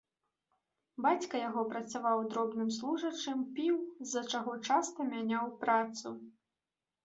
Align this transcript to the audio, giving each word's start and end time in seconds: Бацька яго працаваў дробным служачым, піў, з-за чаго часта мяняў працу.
Бацька 1.05 1.41
яго 1.49 1.65
працаваў 1.73 2.23
дробным 2.33 2.73
служачым, 2.79 3.45
піў, 3.59 3.77
з-за 4.05 4.27
чаго 4.35 4.59
часта 4.73 4.99
мяняў 5.15 5.57
працу. 5.65 6.07